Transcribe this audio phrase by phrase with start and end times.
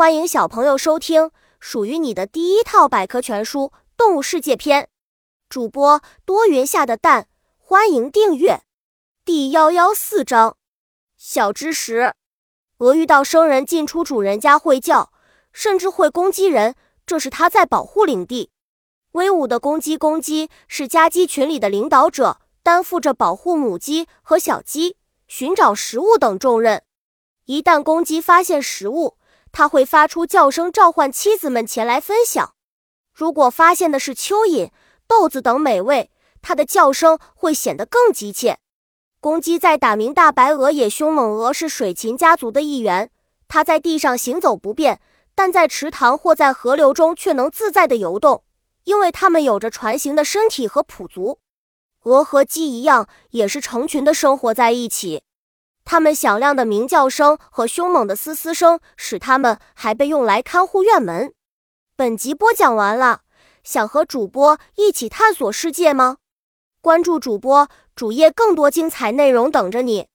[0.00, 3.64] 欢迎小朋友收听属于你的第一套百科全书
[3.98, 4.84] 《动物世界篇》。
[5.50, 8.62] 主播多云下的蛋，欢迎订阅。
[9.26, 10.56] 第幺幺四章
[11.18, 12.14] 小知识：
[12.78, 15.12] 鹅遇到生人进出主人家会叫，
[15.52, 18.50] 甚至会攻击人，这是它在保护领地。
[19.12, 24.96] 威武的公鸡公鸡是家鸡群里的领导者，担负着保护母鸡和小鸡、
[25.26, 26.82] 寻找食物等重任。
[27.44, 29.18] 一旦公鸡发现食物，
[29.52, 32.54] 它会发出叫声，召唤妻子们前来分享。
[33.12, 34.70] 如果发现的是蚯蚓、
[35.06, 36.10] 豆子等美味，
[36.40, 38.58] 它的叫声会显得更急切。
[39.20, 43.10] 公鸡在打鸣大白鹅也凶猛鹅是水禽家族的一员，
[43.48, 45.00] 它在地上行走不便，
[45.34, 48.44] 但在池塘或在河流中却能自在地游动，
[48.84, 51.38] 因为它们有着船形的身体和蹼足。
[52.04, 55.22] 鹅和鸡一样，也是成群的生活在一起。
[55.90, 61.34] 它们响亮的鸣叫声和凶猛的嘶嘶声，使它们还被用来看护院门。
[61.96, 63.22] 本集播讲完了，
[63.64, 66.18] 想和主播一起探索世界吗？
[66.80, 70.06] 关注主播主页，更多精彩内容等着你。